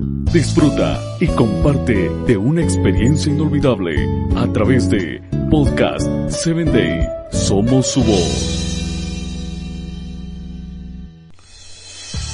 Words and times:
Disfruta 0.00 1.00
y 1.18 1.26
comparte 1.26 2.08
de 2.26 2.36
una 2.36 2.62
experiencia 2.62 3.32
inolvidable 3.32 3.96
a 4.36 4.46
través 4.52 4.88
de 4.88 5.20
Podcast 5.50 6.06
7 6.28 6.64
Day. 6.66 7.08
Somos 7.32 7.88
su 7.88 8.04
voz. 8.04 8.68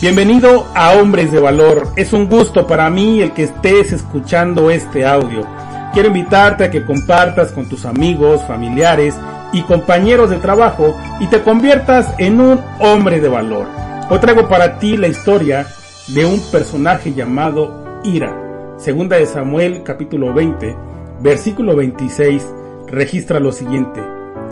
Bienvenido 0.03 0.66
a 0.74 0.92
Hombres 0.92 1.32
de 1.32 1.40
Valor. 1.40 1.88
Es 1.96 2.12
un 2.12 2.29
gusto 2.29 2.66
para 2.66 2.90
mí 2.90 3.22
el 3.22 3.32
que 3.32 3.45
estés 3.45 3.92
escuchando 3.92 4.70
este 4.70 5.06
audio. 5.06 5.46
Quiero 5.94 6.08
invitarte 6.08 6.64
a 6.64 6.70
que 6.70 6.84
compartas 6.84 7.52
con 7.52 7.66
tus 7.70 7.86
amigos, 7.86 8.42
familiares 8.46 9.14
y 9.54 9.62
compañeros 9.62 10.28
de 10.28 10.36
trabajo 10.36 10.94
y 11.18 11.28
te 11.28 11.42
conviertas 11.42 12.12
en 12.18 12.42
un 12.42 12.60
hombre 12.80 13.20
de 13.20 13.28
valor. 13.28 13.66
Hoy 14.10 14.18
traigo 14.18 14.48
para 14.48 14.78
ti 14.78 14.98
la 14.98 15.08
historia 15.08 15.66
de 16.09 16.27
un 16.27 16.41
personaje 16.52 17.14
llamado 17.14 18.01
Ira. 18.05 18.74
Segunda 18.77 19.16
de 19.16 19.27
Samuel 19.27 19.83
capítulo 19.84 20.34
20, 20.34 20.77
versículo 21.20 21.77
26 21.77 22.47
registra 22.88 23.41
lo 23.41 23.52
siguiente. 23.52 24.02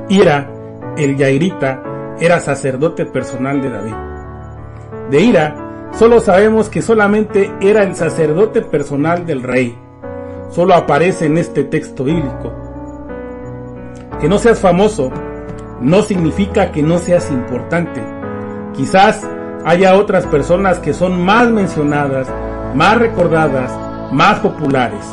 Ira, 0.09 0.51
el 0.97 1.17
Yairita, 1.17 1.83
era 2.19 2.41
sacerdote 2.41 3.05
personal 3.05 3.61
de 3.61 3.71
David. 3.71 3.95
De 5.11 5.21
Ira, 5.21 5.91
solo 5.93 6.21
sabemos 6.21 6.71
que 6.71 6.81
solamente 6.81 7.53
era 7.61 7.83
el 7.83 7.97
sacerdote 7.97 8.63
personal 8.63 9.27
del 9.27 9.43
rey. 9.43 9.77
Solo 10.51 10.75
aparece 10.75 11.27
en 11.27 11.37
este 11.37 11.65
texto 11.65 12.05
bíblico. 12.05 12.53
Que 14.21 14.29
no 14.29 14.39
seas 14.39 14.61
famoso 14.61 15.11
no 15.83 16.01
significa 16.03 16.71
que 16.71 16.83
no 16.83 16.99
seas 16.99 17.31
importante. 17.31 18.01
Quizás 18.73 19.29
haya 19.65 19.95
otras 19.95 20.27
personas 20.27 20.79
que 20.79 20.93
son 20.93 21.25
más 21.25 21.49
mencionadas, 21.49 22.29
más 22.75 22.99
recordadas, 22.99 23.71
más 24.13 24.41
populares. 24.41 25.05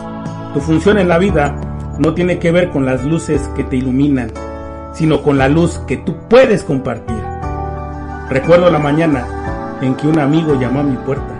Tu 0.53 0.59
función 0.59 0.97
en 0.97 1.07
la 1.07 1.17
vida 1.17 1.55
no 1.99 2.13
tiene 2.13 2.39
que 2.39 2.51
ver 2.51 2.71
con 2.71 2.85
las 2.85 3.03
luces 3.03 3.49
que 3.55 3.63
te 3.63 3.75
iluminan, 3.75 4.31
sino 4.93 5.21
con 5.21 5.37
la 5.37 5.47
luz 5.49 5.79
que 5.87 5.97
tú 5.97 6.15
puedes 6.29 6.63
compartir. 6.63 7.21
Recuerdo 8.29 8.69
la 8.69 8.79
mañana 8.79 9.25
en 9.81 9.95
que 9.95 10.07
un 10.07 10.19
amigo 10.19 10.59
llamó 10.59 10.79
a 10.79 10.83
mi 10.83 10.97
puerta. 10.97 11.33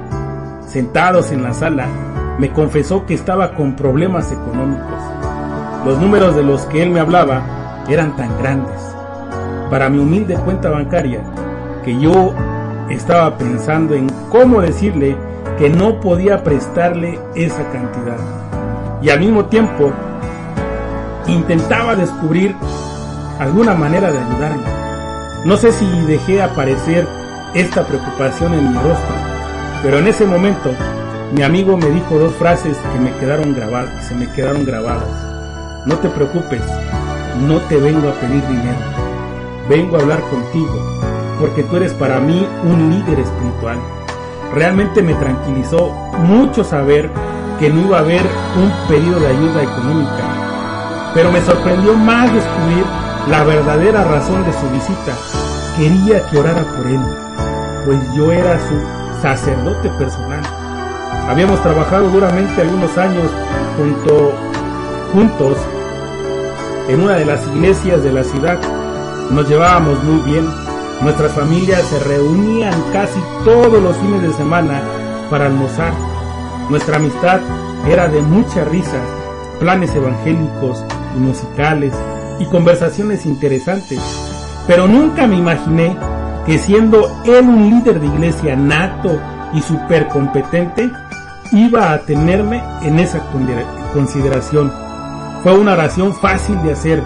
Sentados 0.67 1.31
en 1.31 1.44
la 1.44 1.53
sala, 1.53 1.88
me 2.38 2.52
confesó 2.52 3.06
que 3.06 3.14
estaba 3.16 3.56
con 3.56 3.75
problemas 3.75 4.31
económicos. 4.31 5.02
Los 5.86 5.97
números 6.00 6.36
de 6.36 6.44
los 6.44 6.62
que 6.64 6.84
él 6.84 6.91
me 6.91 7.00
hablaba 7.00 7.41
eran 7.89 8.16
tan 8.16 8.38
grandes. 8.38 8.80
Para 9.69 9.89
mi 9.89 10.00
humilde 10.00 10.36
cuenta 10.36 10.69
bancaria, 10.69 11.22
que 11.84 12.00
yo 12.00 12.34
estaba 12.90 13.38
pensando 13.38 13.94
en 13.94 14.09
cómo 14.30 14.62
decirle 14.62 15.16
que 15.58 15.70
no 15.70 16.00
podía 16.00 16.44
prestarle 16.44 17.20
esa 17.36 17.64
cantidad. 17.72 18.18
Y 19.02 19.09
al 19.09 19.20
mismo 19.20 19.46
tiempo 19.46 19.92
intentaba 21.28 21.96
descubrir 21.96 22.56
alguna 23.40 23.73
manera 23.73 24.12
de 24.12 24.18
ayudarme. 24.18 24.64
No 25.46 25.56
sé 25.58 25.72
si 25.72 25.86
dejé 26.06 26.42
aparecer 26.42 27.08
esta 27.54 27.86
preocupación 27.86 28.54
en 28.54 28.72
mi 28.72 28.76
rostro, 28.76 29.16
pero 29.84 30.00
en 30.00 30.08
ese 30.08 30.26
momento 30.26 30.72
mi 31.34 31.44
amigo 31.44 31.78
me 31.78 31.90
dijo 31.90 32.18
dos 32.18 32.34
frases 32.36 32.78
que 32.78 33.00
me 33.00 33.12
quedaron 33.18 33.53
grabadas, 33.53 33.90
que 33.96 34.03
se 34.03 34.16
me 34.16 34.31
quedaron 34.34 34.66
grabadas. 34.66 35.09
No 35.86 35.96
te 35.98 36.09
preocupes, 36.09 36.62
no 37.48 37.58
te 37.62 37.78
vengo 37.78 38.09
a 38.09 38.14
pedir 38.14 38.46
dinero, 38.48 38.80
vengo 39.70 39.96
a 39.96 40.02
hablar 40.02 40.20
contigo 40.22 41.00
porque 41.40 41.64
tú 41.64 41.78
eres 41.78 41.94
para 41.94 42.20
mí 42.20 42.48
un 42.64 42.90
líder 42.90 43.20
espiritual. 43.20 43.78
Realmente 44.54 45.02
me 45.02 45.14
tranquilizó 45.16 45.92
mucho 46.20 46.64
saber 46.64 47.09
que 47.59 47.70
no 47.70 47.81
iba 47.81 47.98
a 47.98 48.02
haber 48.02 48.22
un 48.58 48.72
pedido 48.88 49.20
de 49.20 49.28
ayuda 49.28 49.64
económica, 49.64 51.12
pero 51.14 51.31
me 51.31 51.42
sorprendió 51.42 51.96
más 51.96 52.31
descubrir 52.34 52.86
la 53.30 53.44
verdadera 53.44 54.03
razón 54.03 54.44
de 54.46 54.53
su 54.53 54.69
visita. 54.69 55.16
Quería 55.78 56.28
que 56.30 56.40
orara 56.40 56.63
por 56.75 56.88
él, 56.88 57.00
pues 57.86 58.00
yo 58.16 58.31
era 58.31 58.59
su 58.59 59.22
sacerdote 59.22 59.90
personal. 59.97 60.42
Habíamos 61.30 61.62
trabajado 61.62 62.09
duramente 62.09 62.62
algunos 62.62 62.97
años 62.97 63.31
junto, 63.78 64.34
juntos 65.13 65.58
en 66.88 67.02
una 67.02 67.16
de 67.16 67.25
las 67.25 67.46
iglesias 67.47 68.03
de 68.03 68.12
la 68.12 68.24
ciudad. 68.24 68.59
Nos 69.30 69.47
llevábamos 69.47 70.03
muy 70.03 70.22
bien 70.31 70.69
Nuestras 71.02 71.32
familias 71.32 71.82
se 71.84 71.98
reunían 72.00 72.74
casi 72.92 73.20
todos 73.46 73.82
los 73.82 73.96
fines 73.98 74.22
de 74.22 74.34
semana 74.34 74.82
para 75.30 75.46
almorzar. 75.46 75.94
Nuestra 76.70 76.98
amistad 76.98 77.40
era 77.90 78.10
de 78.10 78.22
muchas 78.22 78.68
risas, 78.68 79.08
planes 79.62 79.96
evangélicos 79.96 80.84
y 81.16 81.20
musicales 81.20 81.94
y 82.38 82.46
conversaciones 82.48 83.26
interesantes. 83.26 84.00
Pero 84.68 84.90
nunca 84.90 85.26
me 85.26 85.38
imaginé 85.38 85.96
que 86.46 86.60
siendo 86.60 87.22
él 87.24 87.48
un 87.48 87.70
líder 87.70 88.02
de 88.02 88.08
iglesia 88.08 88.58
nato 88.58 89.18
y 89.54 89.62
súper 89.62 90.10
competente, 90.10 90.92
iba 91.54 91.94
a 91.94 92.00
tenerme 92.00 92.62
en 92.81 93.00
esa 93.00 93.22
consideración. 93.94 94.72
Fue 95.44 95.58
una 95.58 95.74
oración 95.74 96.14
fácil 96.14 96.62
de 96.62 96.74
hacer. 96.74 97.02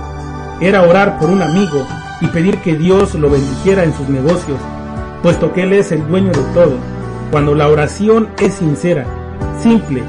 Era 0.59 0.81
orar 0.81 1.19
por 1.19 1.29
un 1.29 1.43
amigo 1.43 1.85
y 2.23 2.27
pedir 2.27 2.57
que 2.59 2.75
Dios 2.75 3.13
lo 3.15 3.29
bendijera 3.29 3.83
en 3.83 3.93
sus 3.93 4.07
negocios, 4.07 4.57
puesto 5.21 5.51
que 5.51 5.63
Él 5.63 5.73
es 5.73 5.91
el 5.91 6.07
dueño 6.07 6.31
de 6.31 6.43
todo. 6.53 6.77
Cuando 7.31 7.53
la 7.53 7.67
oración 7.67 8.29
es 8.39 8.53
sincera, 8.55 9.05
simple 9.61 10.01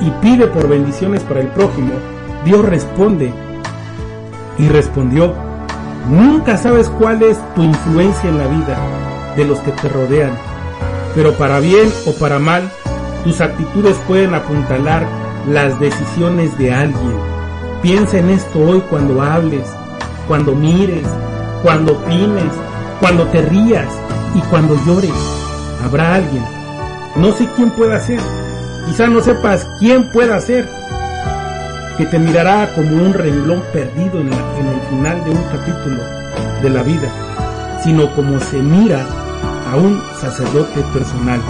y 0.00 0.10
pide 0.22 0.46
por 0.46 0.66
bendiciones 0.66 1.22
para 1.24 1.40
el 1.40 1.48
prójimo, 1.48 1.92
Dios 2.46 2.64
responde. 2.64 3.32
Y 4.58 4.68
respondió, 4.68 5.34
nunca 6.08 6.56
sabes 6.56 6.88
cuál 6.88 7.22
es 7.22 7.38
tu 7.54 7.62
influencia 7.62 8.30
en 8.30 8.38
la 8.38 8.46
vida 8.46 8.78
de 9.36 9.44
los 9.44 9.58
que 9.58 9.72
te 9.72 9.90
rodean, 9.90 10.32
pero 11.14 11.34
para 11.34 11.60
bien 11.60 11.92
o 12.06 12.12
para 12.12 12.38
mal, 12.38 12.70
tus 13.24 13.42
actitudes 13.42 13.96
pueden 14.08 14.32
apuntalar 14.32 15.06
las 15.50 15.78
decisiones 15.78 16.56
de 16.56 16.72
alguien. 16.72 17.12
Piensa 17.82 18.18
en 18.18 18.30
esto 18.30 18.58
hoy 18.60 18.80
cuando 18.88 19.20
hables, 19.20 19.66
cuando 20.26 20.54
mires, 20.54 21.06
cuando 21.62 21.92
opines, 21.92 22.52
cuando 23.00 23.24
te 23.26 23.42
rías 23.42 23.88
y 24.34 24.40
cuando 24.40 24.76
llores. 24.86 25.12
Habrá 25.84 26.14
alguien. 26.14 26.44
No 27.16 27.32
sé 27.32 27.48
quién 27.56 27.70
pueda 27.70 28.00
ser. 28.00 28.20
Quizá 28.86 29.08
no 29.08 29.20
sepas 29.20 29.66
quién 29.78 30.10
pueda 30.10 30.40
ser. 30.40 30.68
Que 31.96 32.04
te 32.06 32.18
mirará 32.18 32.72
como 32.74 32.96
un 32.96 33.14
renglón 33.14 33.62
perdido 33.72 34.20
en, 34.20 34.32
en 34.32 34.66
el 34.66 34.80
final 34.90 35.24
de 35.24 35.30
un 35.30 35.42
capítulo 35.44 36.02
de 36.62 36.70
la 36.70 36.82
vida, 36.82 37.08
sino 37.82 38.14
como 38.14 38.38
se 38.38 38.58
mira 38.58 39.06
a 39.70 39.76
un 39.76 40.02
sacerdote 40.20 40.82
personal. 40.92 41.40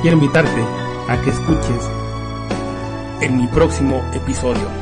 Quiero 0.00 0.16
invitarte 0.16 0.64
a 1.08 1.20
que 1.20 1.30
escuches 1.30 1.88
en 3.20 3.36
mi 3.36 3.46
próximo 3.48 4.02
episodio. 4.14 4.81